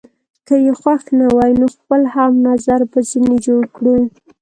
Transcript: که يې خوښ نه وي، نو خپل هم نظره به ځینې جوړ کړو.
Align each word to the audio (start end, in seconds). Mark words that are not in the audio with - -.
که 0.47 0.55
يې 0.65 0.73
خوښ 0.81 1.03
نه 1.19 1.27
وي، 1.35 1.51
نو 1.59 1.67
خپل 1.75 2.01
هم 2.13 2.31
نظره 2.47 2.85
به 2.91 2.99
ځینې 3.09 3.35
جوړ 3.45 3.63
کړو. 3.75 3.95